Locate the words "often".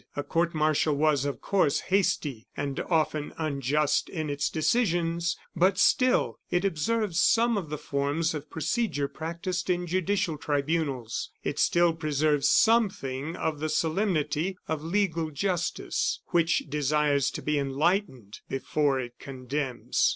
2.79-3.33